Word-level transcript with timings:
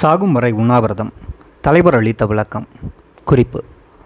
சாகும் 0.00 0.32
வரை 0.32 0.52
உண்ணாவிரதம். 0.52 1.12
தலைவர் 1.60 1.94
அளித்த 1.94 2.26
விளக்கம். 2.26 2.66
குறிப்பு. 3.24 3.64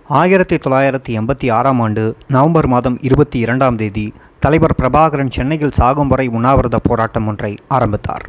ஆயிரத்தி 0.09 0.57
தொள்ளாயிரத்தி 0.57 1.19
எண்பத்தி 1.19 1.53
ஆறாம் 1.53 1.81
ஆண்டு 1.81 2.17
நவம்பர் 2.29 2.67
மாதம் 2.67 2.99
இருபத்தி 3.01 3.39
இரண்டாம் 3.39 3.77
தேதி 3.77 4.13
தலைவர் 4.41 4.75
பிரபாகரன் 4.83 5.31
சென்னையில் 5.31 5.73
சாகும் 5.73 6.09
வரை 6.09 6.27
உண்ணாவிரத 6.29 6.79
போராட்டம் 6.83 7.27
ஒன்றை 7.27 7.59
ஆரம்பித்தார். 7.69 8.27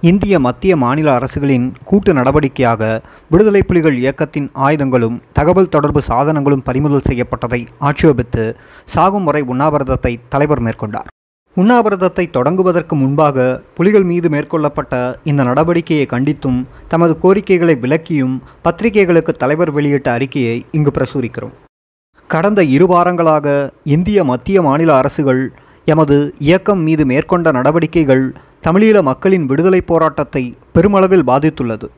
இந்திய 0.00 0.40
மத்திய 0.40 0.76
மாநில 0.76 1.14
அரசுகளின் 1.14 1.74
கூட்டு 1.84 2.12
நடவடிக்கையாக 2.12 3.02
விடுதலை 3.30 3.62
புலிகள் 3.62 3.98
இயக்கத்தின் 3.98 4.50
ஆயுதங்களும் 4.52 5.22
தகவல் 5.32 5.68
தொடர்பு 5.68 6.02
சாதனங்களும் 6.08 6.64
பறிமுதல் 6.64 7.08
செய்யப்பட்டதை 7.08 7.66
ஆட்சேபித்து 7.80 8.56
சாகும் 8.84 9.24
வரை 9.24 9.42
உண்ணாவிரதத்தை 9.42 10.18
தலைவர் 10.28 10.62
மேற்கொண்டார். 10.62 11.10
உண்ணாவிரதத்தை 11.56 12.24
தொடங்குவதற்கு 12.32 12.94
முன்பாக 12.94 13.62
புலிகள் 13.74 14.02
மீது 14.02 14.28
மேற்கொள்ளப்பட்ட 14.28 14.92
இந்த 15.24 15.44
நடவடிக்கையை 15.44 16.04
கண்டித்தும் 16.12 16.60
தமது 16.88 17.18
கோரிக்கைகளை 17.18 17.74
விளக்கியும் 17.76 18.36
பத்திரிகைகளுக்கு 18.62 19.32
தலைவர் 19.32 19.70
வெளியிட்ட 19.70 20.10
அறிக்கையை 20.12 20.64
இங்கு 20.72 20.90
பிரசுரிக்கிறோம். 20.90 21.54
கடந்த 22.26 22.62
இரு 22.64 22.86
வாரங்களாக 22.86 23.70
இந்திய 23.84 24.24
மத்திய 24.24 24.62
மாநில 24.62 24.90
அரசுகள் 24.96 25.42
எமது 25.84 26.34
இயக்கம் 26.38 26.82
மீது 26.82 27.06
மேற்கொண்ட 27.06 27.50
நடவடிக்கைகள் 27.50 28.24
தமிழீழ 28.66 29.02
மக்களின் 29.02 29.46
விடுதலை 29.46 29.80
போராட்டத்தை 29.80 30.54
பெருமளவில் 30.72 31.26
பாதித்துள்ளது. 31.26 31.88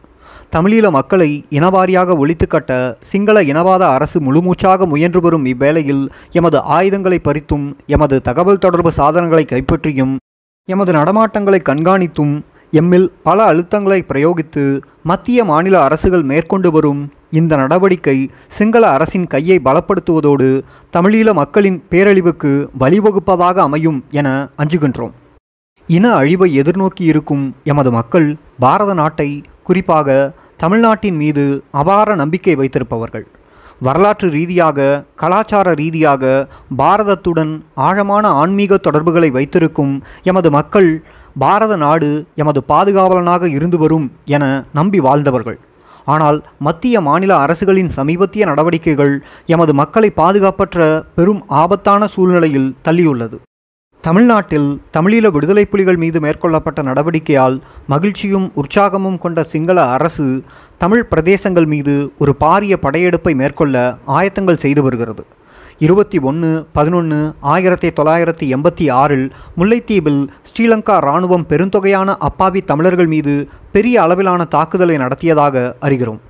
தமிழீழ 0.53 0.91
மக்களை 0.91 1.29
இனவாரியாக 1.51 2.17
ஒழித்து 2.17 2.47
கட்ட 2.47 2.73
சிங்கள 3.03 3.43
இனவாத 3.43 3.83
அரசு 3.89 4.19
முழுமூச்சாக 4.21 4.87
முயன்று 4.87 5.21
வரும் 5.21 5.45
இவ்வேளையில் 5.45 6.03
எமது 6.31 6.61
ஆயுதங்களை 6.61 7.19
பறித்தும் 7.25 7.67
எமது 7.87 8.21
தகவல் 8.21 8.59
தொடர்பு 8.59 8.93
சாதனங்களை 8.93 9.45
கைப்பற்றியும் 9.45 10.15
எமது 10.69 10.93
நடமாட்டங்களை 10.93 11.61
கண்காணித்தும் 11.63 12.35
எம்மில் 12.73 13.09
பல 13.23 13.45
அழுத்தங்களை 13.45 14.05
பிரயோகித்து 14.09 14.63
மத்திய 15.03 15.45
மாநில 15.45 15.83
அரசுகள் 15.85 16.23
மேற்கொண்டு 16.23 16.71
வரும் 16.71 17.01
இந்த 17.31 17.57
நடவடிக்கை 17.57 18.17
சிங்கள 18.49 18.89
அரசின் 18.89 19.27
கையை 19.27 19.61
பலப்படுத்துவதோடு 19.65 20.49
தமிழீழ 20.93 21.33
மக்களின் 21.33 21.83
பேரழிவுக்கு 21.91 22.53
வழிவகுப்பதாக 22.81 23.57
அமையும் 23.57 24.05
என 24.11 24.29
அஞ்சுகின்றோம். 24.59 25.13
இன 25.89 26.15
அழிவை 26.15 26.61
எதிர்நோக்கி 26.61 27.05
இருக்கும் 27.05 27.55
எமது 27.65 27.91
மக்கள் 27.91 28.37
பாரத 28.59 28.95
நாட்டை 28.95 29.29
குறிப்பாக 29.63 30.09
தமிழ்நாட்டின் 30.63 31.17
மீது 31.21 31.45
அபார 31.81 32.15
நம்பிக்கை 32.21 32.55
வைத்திருப்பவர்கள். 32.59 33.25
வரலாற்று 33.87 34.29
ரீதியாக 34.37 34.79
கலாச்சார 35.21 35.69
ரீதியாக 35.81 36.23
பாரதத்துடன் 36.81 37.53
ஆழமான 37.87 38.25
ஆன்மீக 38.43 38.79
தொடர்புகளை 38.87 39.31
வைத்திருக்கும் 39.37 39.95
எமது 40.31 40.51
மக்கள் 40.59 40.91
பாரத 41.45 41.77
நாடு 41.85 42.11
எமது 42.43 42.61
பாதுகாவலனாக 42.73 43.51
இருந்து 43.57 43.79
வரும் 43.79 44.07
என 44.37 44.45
நம்பி 44.79 45.01
வாழ்ந்தவர்கள். 45.01 45.59
ஆனால் 46.15 46.39
மத்திய 46.67 47.01
மாநில 47.09 47.33
அரசுகளின் 47.45 47.95
சமீபத்திய 47.99 48.45
நடவடிக்கைகள் 48.51 49.15
எமது 49.55 49.75
மக்களை 49.81 50.11
பாதுகாப்பற்ற 50.23 50.79
பெரும் 51.17 51.43
ஆபத்தான 51.63 52.07
சூழ்நிலையில் 52.15 52.75
தள்ளியுள்ளது. 52.89 53.39
தமிழ்நாட்டில் 54.07 54.69
தமிழீழ 54.97 55.27
விடுதலை 55.31 55.63
புலிகள் 55.65 55.99
மீது 56.03 56.19
மேற்கொள்ளப்பட்ட 56.21 56.81
நடவடிக்கையால் 56.83 57.57
மகிழ்ச்சியும் 57.87 58.47
உற்சாகமும் 58.61 59.19
கொண்ட 59.19 59.43
சிங்கள 59.43 59.85
அரசு 59.97 60.27
தமிழ் 60.79 61.05
பிரதேசங்கள் 61.11 61.67
மீது 61.67 61.95
ஒரு 62.19 62.33
பாரிய 62.41 62.77
படையெடுப்பை 62.77 63.35
மேற்கொள்ள 63.35 63.97
ஆயத்தங்கள் 64.07 64.61
செய்து 64.65 64.83
வருகிறது. 64.83 65.25
இருபத்தி 65.79 66.19
ஒன்று 66.19 66.51
பதினொன்று 66.73 67.19
ஆயிரத்தி 67.41 67.89
தொள்ளாயிரத்தி 67.89 68.49
எண்பத்தி 68.57 68.87
ஆறில் 68.93 69.27
முல்லைத்தீவில் 69.57 70.23
ஸ்ரீலங்கா 70.49 70.97
இராணுவம் 70.97 71.47
பெருந்தொகையான 71.49 72.17
அப்பாவி 72.29 72.63
தமிழர்கள் 72.63 73.07
மீது 73.07 73.35
பெரிய 73.73 74.03
அளவிலான 74.03 74.45
தாக்குதலை 74.45 74.97
நடத்தியதாக 74.97 75.77
அறிகிறோம். 75.81 76.21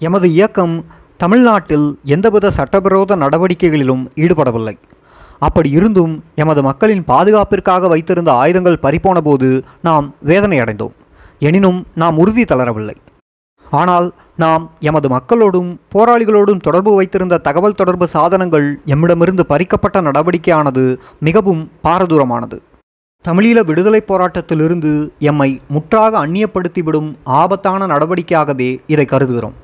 எமது 0.00 0.30
இயக்கம் 0.30 0.74
தமிழ்நாட்டில் 1.16 1.88
எந்தவித 2.04 2.50
சட்டவிரோத 2.50 3.16
நடவடிக்கைகளிலும் 3.16 4.04
ஈடுபடவில்லை. 4.16 4.76
அப்படி 5.42 5.70
இருந்தும் 5.70 6.14
எமது 6.34 6.60
மக்களின் 6.62 7.04
பாதுகாப்பிற்காக 7.04 7.88
வைத்திருந்த 7.88 8.30
ஆயுதங்கள் 8.32 8.82
பறிப்போன 8.82 9.20
போது 9.20 9.48
நாம் 9.82 10.06
வேதனை 10.22 10.58
அடைந்தோம் 10.58 10.94
எனினும் 11.38 11.86
நாம் 11.94 12.18
உறுதி 12.18 12.44
தளரவில்லை. 12.44 12.96
ஆனால் 13.70 14.06
நாம் 14.36 14.64
எமது 14.80 15.08
மக்களோடும் 15.08 15.70
போராளிகளோடும் 15.94 16.60
தொடர்பு 16.60 16.94
வைத்திருந்த 16.94 17.38
தகவல் 17.38 17.74
தொடர்பு 17.74 18.06
சாதனங்கள் 18.08 18.66
எம்மிடமிருந்து 18.86 19.44
பறிக்கப்பட்ட 19.48 20.02
நடவடிக்கையானது 20.02 20.84
மிகவும் 21.20 21.70
பாரதூரமானது. 21.84 22.58
தமிழீழ 23.24 23.58
விடுதலைப் 23.64 24.12
போராட்டத்திலிருந்து 24.12 24.92
எம்மை 25.18 25.50
முற்றாக 25.68 26.26
அந்நியப்படுத்திவிடும் 26.26 27.10
ஆபத்தான 27.24 27.86
நடவடிக்கையாகவே 27.86 28.70
இதை 28.86 29.04
கருதுகிறோம். 29.04 29.56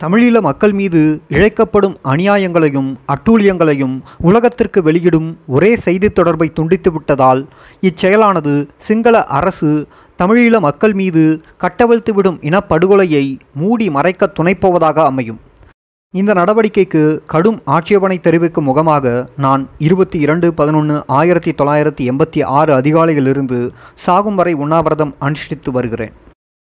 தமிழீழ 0.00 0.36
மக்கள் 0.40 0.72
மீது 0.72 1.00
இழைக்கப்படும் 1.28 1.96
அநியாயங்களையும் 2.12 2.88
அட்டூழியங்களையும் 3.14 3.96
உலகத்திற்கு 4.28 4.80
வெளியிடும் 4.82 5.26
ஒரே 5.46 5.70
செய்தி 5.86 6.08
தொடர்பை 6.18 6.48
துண்டித்து 6.58 6.90
விட்டதால் 6.92 7.40
இச்செயலானது 7.88 8.54
சிங்கள 8.86 9.24
அரசு 9.38 9.70
தமிழீழ 10.18 10.60
மக்கள் 10.66 10.94
மீது 11.00 11.24
கட்டவிழ்த்துவிடும் 11.64 12.38
இனப்படுகொலையை 12.48 13.24
மூடி 13.62 13.86
மறைக்க 13.96 14.32
துணைப்போவதாக 14.38 15.04
அமையும். 15.10 15.40
இந்த 16.14 16.30
நடவடிக்கைக்கு 16.34 17.02
கடும் 17.32 17.58
ஆட்சேபனை 17.74 18.16
தெரிவிக்கும் 18.20 18.68
முகமாக 18.70 19.12
நான் 19.44 19.64
இருபத்தி 19.78 20.18
இரண்டு 20.18 20.48
பதினொன்று 20.60 20.96
ஆயிரத்தி 21.18 21.52
தொள்ளாயிரத்தி 21.58 22.04
எண்பத்தி 22.12 22.40
ஆறு 22.60 22.72
அதிகாலையிலிருந்து 22.80 23.58
சாகும் 24.06 24.34
வரை 24.34 24.54
உண்ணாவிரதம் 24.54 25.14
அனுஷ்டித்து 25.28 25.70
வருகிறேன். 25.70 26.14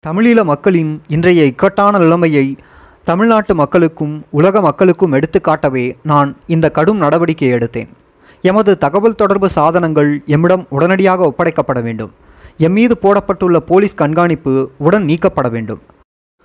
தமிழீழ 0.05 0.39
மக்களின் 0.51 0.93
இன்றைய 1.07 1.43
இக்கட்டான 1.51 1.97
நிலைமையை 1.97 2.45
தமிழ்நாட்டு 3.09 3.55
மக்களுக்கும் 3.55 4.25
உலக 4.29 4.61
மக்களுக்கும் 4.61 5.13
எடுத்துக்காட்டவே 5.13 5.93
நான் 6.03 6.35
இந்த 6.47 6.69
கடும் 6.69 6.97
நடவடிக்கை 6.97 7.51
எடுத்தேன். 7.53 7.89
எமது 8.41 8.77
தகவல் 8.77 9.15
தொடர்பு 9.15 9.49
சாதனங்கள் 9.49 10.11
எம்மிடம் 10.25 10.63
உடனடியாக 10.69 11.25
ஒப்படைக்கப்பட 11.25 11.81
வேண்டும். 11.81 12.11
எம் 12.57 12.71
மீது 12.71 12.95
போடப்பட்டுள்ள 13.01 13.57
போலீஸ் 13.57 13.95
கண்காணிப்பு 13.95 14.71
உடன் 14.77 15.03
நீக்கப்பட 15.03 15.49
வேண்டும். 15.49 15.81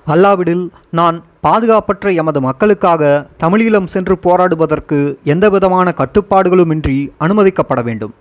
அல்லாவிடில் 0.07 0.69
நான் 0.91 1.17
பாதுகாப்பற்ற 1.43 2.13
எமது 2.15 2.41
மக்களுக்காக 2.41 3.29
தமிழீழம் 3.43 3.87
சென்று 3.87 4.17
போராடுவதற்கு 4.19 4.99
எந்தவிதமான 5.25 5.95
கட்டுப்பாடுகளுமின்றி 5.97 7.09
அனுமதிக்கப்பட 7.21 7.83
வேண்டும். 7.83 8.15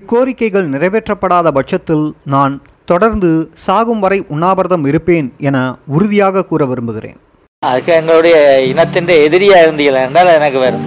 இக்கோரிக்கைகள் 0.00 0.72
நிறைவேற்றப்படாத 0.74 1.50
பட்சத்தில் 1.50 2.14
நான் 2.24 2.56
தொடர்ந்து 2.84 3.30
சாகும் 3.52 4.00
வரை 4.00 4.24
உண்ணாவிரதம் 4.28 4.84
இருப்பேன் 4.84 5.32
என 5.38 5.56
உறுதியாக 5.86 6.44
கூற 6.44 6.64
விரும்புகிறேன். 6.66 7.16
அதுக்கு 7.62 7.92
எங்களுடைய 7.98 8.36
இனத்தின் 8.70 9.06
எதிரியா 9.26 9.58
இருந்தீங்களா 9.64 10.00
என்றால் 10.06 10.34
எனக்கு 10.38 10.58
வரும் 10.64 10.84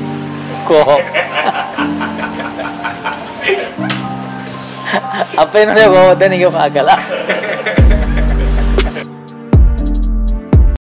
கோபம். 0.68 1.06
அப்ப 5.42 5.54
என்னுடைய 5.62 5.86
கோபத்தை 5.94 6.28
நீங்க 6.34 6.50
பார்க்கலாம். 6.60 7.02